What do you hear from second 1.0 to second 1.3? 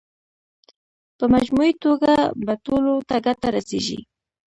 په